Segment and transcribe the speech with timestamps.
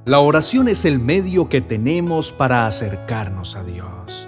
[0.06, 4.28] La oración es el medio que tenemos para acercarnos a Dios,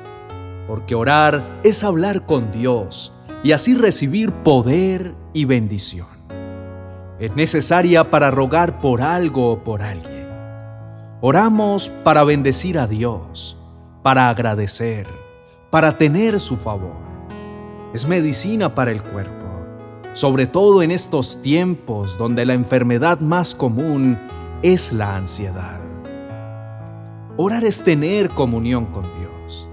[0.67, 3.13] porque orar es hablar con Dios
[3.43, 6.07] y así recibir poder y bendición.
[7.19, 10.27] Es necesaria para rogar por algo o por alguien.
[11.21, 13.56] Oramos para bendecir a Dios,
[14.07, 15.05] para agradecer,
[15.69, 16.95] para tener su favor.
[17.93, 19.49] Es medicina para el cuerpo,
[20.13, 24.17] sobre todo en estos tiempos donde la enfermedad más común
[24.63, 25.81] es la ansiedad.
[27.35, 29.67] Orar es tener comunión con Dios.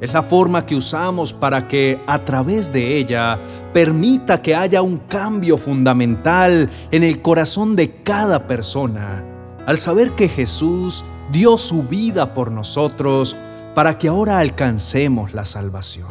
[0.00, 3.38] Es la forma que usamos para que a través de ella
[3.72, 9.22] permita que haya un cambio fundamental en el corazón de cada persona
[9.64, 13.36] al saber que Jesús dio su vida por nosotros
[13.76, 16.08] para que ahora alcancemos la salvación.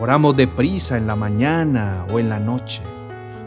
[0.00, 2.82] Oramos deprisa en la mañana o en la noche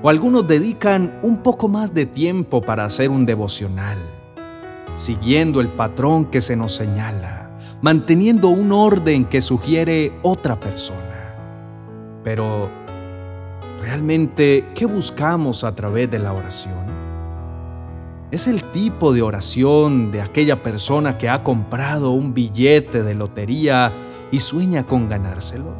[0.02, 3.97] o algunos dedican un poco más de tiempo para hacer un devocional,
[4.95, 7.50] siguiendo el patrón que se nos señala,
[7.81, 11.36] manteniendo un orden que sugiere otra persona.
[12.23, 12.69] Pero,
[13.81, 16.95] ¿realmente qué buscamos a través de la oración?
[18.31, 23.94] ¿Es el tipo de oración de aquella persona que ha comprado un billete de lotería
[24.31, 25.76] y sueña con ganárselo?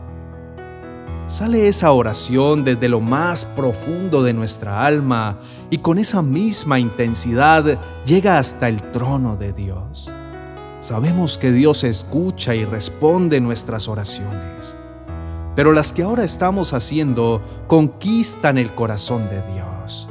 [1.26, 5.40] Sale esa oración desde lo más profundo de nuestra alma
[5.72, 10.12] y con esa misma intensidad llega hasta el trono de Dios.
[10.82, 14.76] Sabemos que Dios escucha y responde nuestras oraciones,
[15.56, 20.10] pero las que ahora estamos haciendo conquistan el corazón de Dios.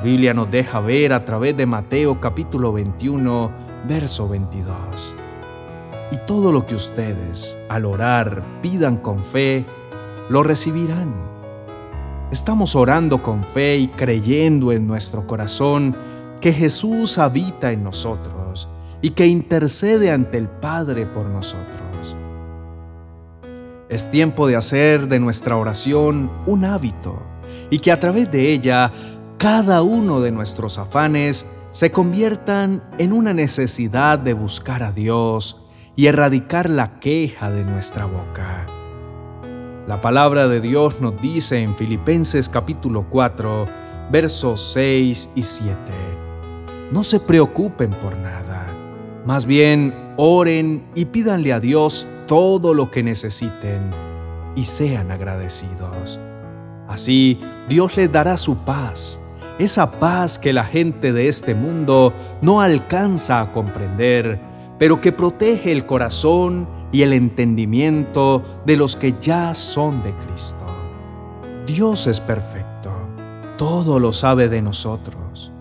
[0.00, 3.50] La Biblia nos deja ver a través de Mateo capítulo 21,
[3.86, 5.14] verso 22.
[6.10, 9.66] Y todo lo que ustedes al orar pidan con fe,
[10.30, 11.12] lo recibirán.
[12.30, 15.94] Estamos orando con fe y creyendo en nuestro corazón
[16.40, 18.70] que Jesús habita en nosotros
[19.02, 22.16] y que intercede ante el Padre por nosotros.
[23.90, 27.18] Es tiempo de hacer de nuestra oración un hábito
[27.68, 28.90] y que a través de ella
[29.40, 36.08] cada uno de nuestros afanes se conviertan en una necesidad de buscar a Dios y
[36.08, 38.66] erradicar la queja de nuestra boca.
[39.88, 43.66] La palabra de Dios nos dice en Filipenses capítulo 4,
[44.12, 45.74] versos 6 y 7,
[46.92, 48.66] No se preocupen por nada,
[49.24, 53.90] más bien oren y pídanle a Dios todo lo que necesiten
[54.54, 56.20] y sean agradecidos.
[56.88, 57.40] Así
[57.70, 59.18] Dios les dará su paz,
[59.60, 64.40] esa paz que la gente de este mundo no alcanza a comprender,
[64.78, 70.64] pero que protege el corazón y el entendimiento de los que ya son de Cristo.
[71.66, 72.90] Dios es perfecto,
[73.58, 75.52] todo lo sabe de nosotros,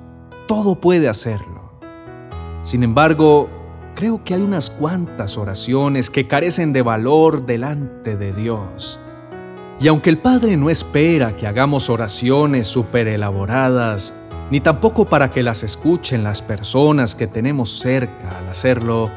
[0.47, 1.59] todo puede hacerlo.
[2.63, 3.49] Sin embargo,
[3.95, 8.97] creo que hay unas cuantas oraciones que carecen de valor delante de Dios.
[9.81, 14.13] Y aunque el Padre no espera que hagamos oraciones súper elaboradas,
[14.51, 19.09] ni tampoco para que las escuchen las personas que tenemos cerca al hacerlo,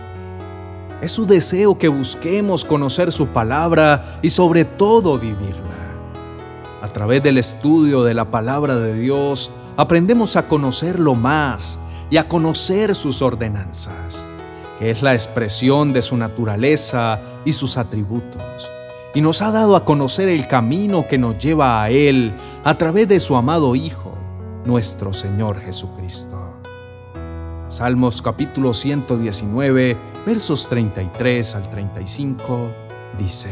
[1.01, 5.59] es su deseo que busquemos conocer su palabra y sobre todo vivirla.
[6.81, 12.29] A través del estudio de la palabra de Dios, aprendemos a conocerlo más y a
[12.29, 14.25] conocer sus ordenanzas,
[14.79, 18.71] que es la expresión de su naturaleza y sus atributos.
[19.15, 22.33] Y nos ha dado a conocer el camino que nos lleva a Él
[22.65, 24.15] a través de su amado Hijo,
[24.65, 26.39] nuestro Señor Jesucristo.
[27.69, 32.71] Salmos capítulo 119, versos 33 al 35,
[33.19, 33.51] dice,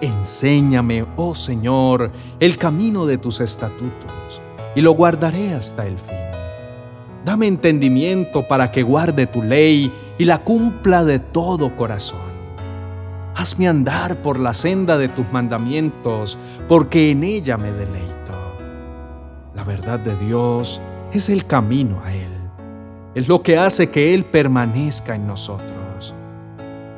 [0.00, 4.40] Enséñame, oh Señor, el camino de tus estatutos,
[4.74, 6.16] y lo guardaré hasta el fin.
[7.26, 12.35] Dame entendimiento para que guarde tu ley y la cumpla de todo corazón.
[13.36, 16.38] Hazme andar por la senda de tus mandamientos,
[16.68, 18.12] porque en ella me deleito.
[19.54, 20.80] La verdad de Dios
[21.12, 22.36] es el camino a Él
[23.16, 26.14] es lo que hace que Él permanezca en nosotros.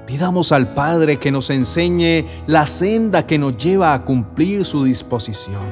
[0.04, 5.62] Pidamos al Padre que nos enseñe la senda que nos lleva a cumplir su disposición.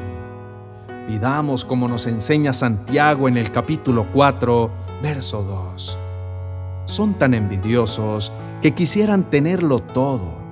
[1.09, 4.71] Pidamos como nos enseña Santiago en el capítulo 4,
[5.03, 5.99] verso 2.
[6.85, 8.33] Son tan envidiosos
[8.63, 10.46] que quisieran tenerlo todo,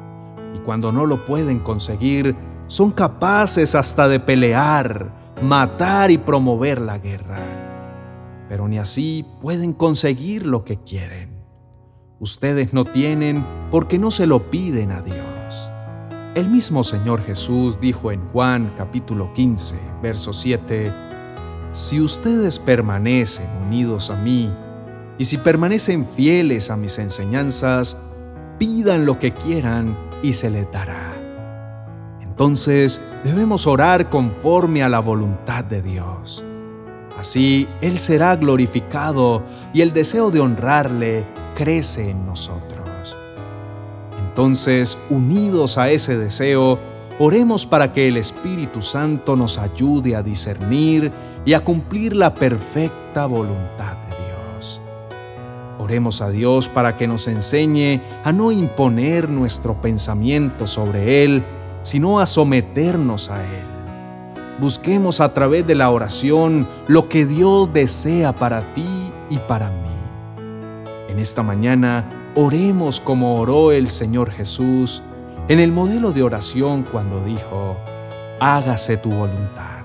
[0.55, 2.35] y cuando no lo pueden conseguir,
[2.67, 7.65] son capaces hasta de pelear, matar y promover la guerra
[8.49, 11.43] pero ni así pueden conseguir lo que quieren.
[12.21, 15.71] Ustedes no tienen porque no se lo piden a Dios.
[16.35, 20.93] El mismo Señor Jesús dijo en Juan capítulo 15, verso 7,
[21.73, 24.53] Si ustedes permanecen unidos a mí,
[25.17, 27.97] y si permanecen fieles a mis enseñanzas,
[28.59, 31.15] pidan lo que quieran y se les dará.
[32.23, 36.43] Entonces debemos orar conforme a la voluntad de Dios.
[37.19, 39.45] Así Él será glorificado
[39.75, 41.25] y el deseo de honrarle
[41.55, 43.15] crece en nosotros.
[44.19, 46.79] Entonces, unidos a ese deseo,
[47.19, 51.13] oremos para que el Espíritu Santo nos ayude a discernir
[51.45, 54.24] y a cumplir la perfecta voluntad de Dios.
[55.79, 61.43] Oremos a Dios para que nos enseñe a no imponer nuestro pensamiento sobre Él,
[61.83, 63.65] sino a someternos a Él.
[64.61, 68.87] Busquemos a través de la oración lo que Dios desea para ti
[69.29, 69.89] y para mí.
[71.09, 75.03] En esta mañana oremos como oró el Señor Jesús
[75.49, 77.77] en el modelo de oración cuando dijo,
[78.41, 79.83] hágase tu voluntad.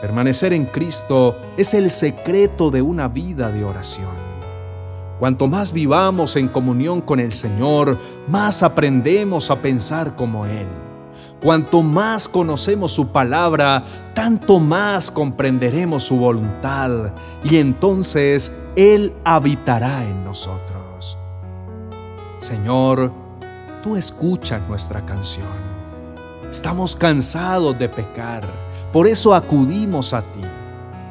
[0.00, 4.29] Permanecer en Cristo es el secreto de una vida de oración.
[5.20, 10.66] Cuanto más vivamos en comunión con el Señor, más aprendemos a pensar como Él.
[11.42, 13.84] Cuanto más conocemos su palabra,
[14.14, 17.12] tanto más comprenderemos su voluntad
[17.44, 21.18] y entonces Él habitará en nosotros.
[22.38, 23.12] Señor,
[23.82, 25.48] tú escuchas nuestra canción.
[26.50, 28.42] Estamos cansados de pecar,
[28.90, 30.40] por eso acudimos a ti.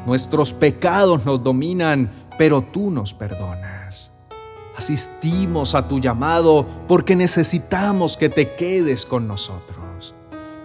[0.07, 2.09] Nuestros pecados nos dominan,
[2.39, 4.13] pero tú nos perdonas.
[4.77, 10.15] Asistimos a tu llamado porque necesitamos que te quedes con nosotros.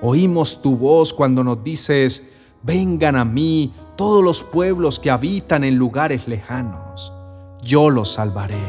[0.00, 2.31] Oímos tu voz cuando nos dices,
[2.62, 7.12] vengan a mí todos los pueblos que habitan en lugares lejanos.
[7.61, 8.65] Yo los salvaré,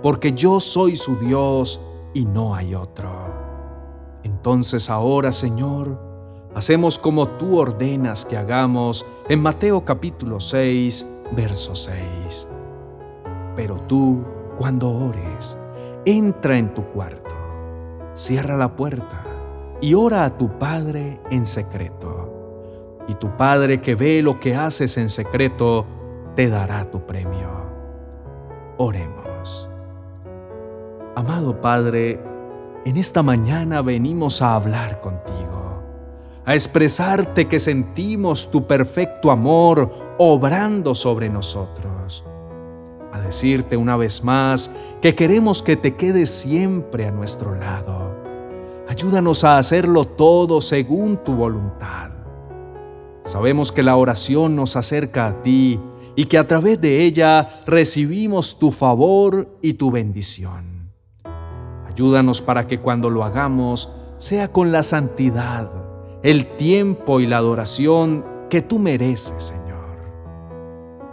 [0.00, 1.80] porque yo soy su Dios
[2.14, 3.10] y no hay otro.
[4.22, 6.00] Entonces ahora, Señor,
[6.54, 12.48] hacemos como tú ordenas que hagamos en Mateo capítulo 6, verso 6.
[13.56, 14.22] Pero tú,
[14.58, 15.58] cuando ores,
[16.04, 17.30] entra en tu cuarto,
[18.14, 19.24] cierra la puerta
[19.80, 22.32] y ora a tu Padre en secreto.
[23.08, 25.86] Y tu Padre que ve lo que haces en secreto,
[26.34, 27.48] te dará tu premio.
[28.78, 29.68] Oremos.
[31.14, 32.20] Amado Padre,
[32.84, 35.82] en esta mañana venimos a hablar contigo,
[36.44, 42.24] a expresarte que sentimos tu perfecto amor obrando sobre nosotros
[43.12, 44.70] a decirte una vez más
[45.00, 48.14] que queremos que te quedes siempre a nuestro lado.
[48.88, 52.10] Ayúdanos a hacerlo todo según tu voluntad.
[53.24, 55.80] Sabemos que la oración nos acerca a ti
[56.14, 60.92] y que a través de ella recibimos tu favor y tu bendición.
[61.88, 65.70] Ayúdanos para que cuando lo hagamos sea con la santidad,
[66.22, 69.65] el tiempo y la adoración que tú mereces, Señor.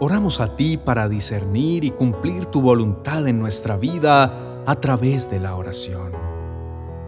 [0.04, 5.40] Oramos a ti para discernir y cumplir tu voluntad en nuestra vida a través de
[5.40, 6.12] la oración.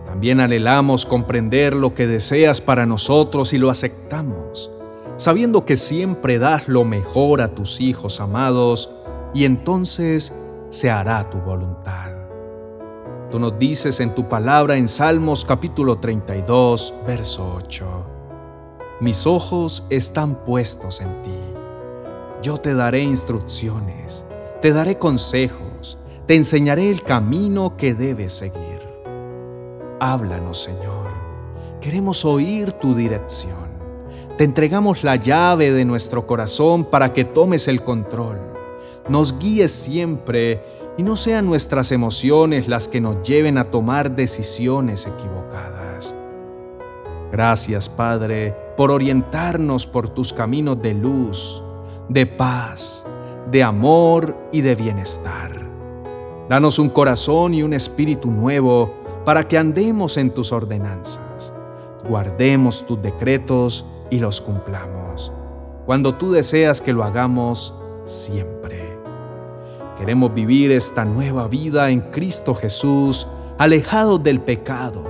[0.07, 4.71] También anhelamos comprender lo que deseas para nosotros y lo aceptamos,
[5.19, 8.91] sabiendo que siempre das lo mejor a tus hijos amados
[9.35, 10.35] y entonces
[10.71, 12.13] se hará tu voluntad.
[13.31, 17.87] Tú nos dices en tu palabra en Salmos capítulo 32, verso 8,
[19.01, 21.56] Mis ojos están puestos en ti
[22.47, 24.25] yo te daré instrucciones,
[24.63, 25.99] te daré consejos,
[26.29, 28.83] te enseñaré el camino que debes seguir.
[29.99, 31.09] Háblanos, Señor.
[31.81, 33.67] Queremos oír tu dirección.
[34.39, 38.39] Te entregamos la llave de nuestro corazón para que tomes el control.
[39.09, 40.63] Nos guíes siempre
[40.97, 46.15] y no sean nuestras emociones las que nos lleven a tomar decisiones equivocadas.
[47.33, 51.65] Gracias, Padre, por orientarnos por tus caminos de luz
[52.09, 53.05] de paz,
[53.51, 55.51] de amor y de bienestar.
[56.49, 58.95] Danos un corazón y un espíritu nuevo
[59.25, 61.53] para que andemos en tus ordenanzas,
[62.09, 65.33] guardemos tus decretos y los cumplamos,
[65.85, 68.97] cuando tú deseas que lo hagamos siempre.
[69.99, 73.27] Queremos vivir esta nueva vida en Cristo Jesús,
[73.59, 75.03] alejados del pecado,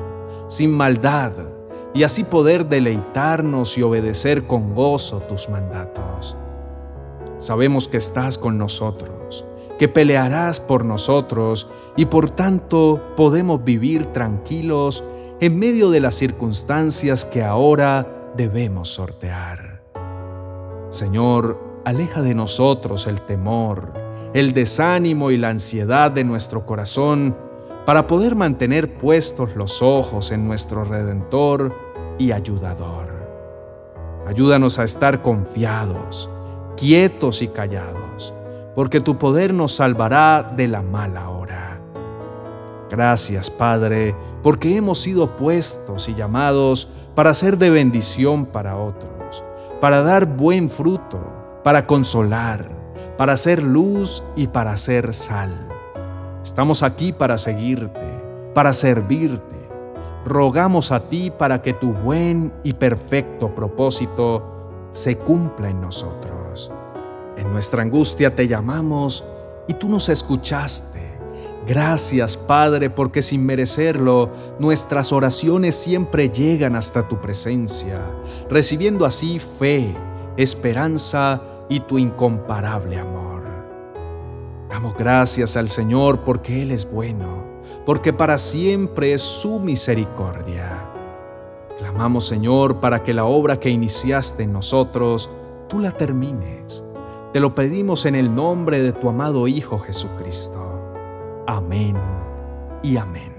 [0.48, 1.32] sin maldad,
[1.92, 6.36] y así poder deleitarnos y obedecer con gozo tus mandatos.
[7.38, 9.44] Sabemos que estás con nosotros,
[9.78, 15.04] que pelearás por nosotros y por tanto podemos vivir tranquilos
[15.40, 19.82] en medio de las circunstancias que ahora debemos sortear.
[20.88, 23.92] Señor, aleja de nosotros el temor,
[24.32, 27.36] el desánimo y la ansiedad de nuestro corazón
[27.84, 31.74] para poder mantener puestos los ojos en nuestro Redentor
[32.18, 33.14] y Ayudador.
[34.26, 36.28] Ayúdanos a estar confiados,
[36.76, 38.32] quietos y callados,
[38.74, 41.80] porque tu poder nos salvará de la mala hora.
[42.90, 49.42] Gracias, Padre, porque hemos sido puestos y llamados para ser de bendición para otros,
[49.80, 51.18] para dar buen fruto,
[51.64, 52.68] para consolar,
[53.16, 55.66] para ser luz y para ser sal.
[56.42, 58.06] Estamos aquí para seguirte,
[58.54, 59.56] para servirte.
[60.24, 64.55] Rogamos a ti para que tu buen y perfecto propósito
[64.96, 66.70] se cumpla en nosotros.
[67.36, 69.24] En nuestra angustia te llamamos
[69.68, 71.04] y tú nos escuchaste.
[71.66, 78.00] Gracias, Padre, porque sin merecerlo, nuestras oraciones siempre llegan hasta tu presencia,
[78.48, 79.94] recibiendo así fe,
[80.36, 83.42] esperanza y tu incomparable amor.
[84.70, 87.44] Damos gracias al Señor porque Él es bueno,
[87.84, 90.95] porque para siempre es su misericordia.
[91.78, 95.30] Clamamos, Señor, para que la obra que iniciaste en nosotros,
[95.68, 96.84] tú la termines.
[97.32, 100.58] Te lo pedimos en el nombre de tu amado Hijo Jesucristo.
[101.46, 101.94] Amén
[102.82, 103.35] y amén.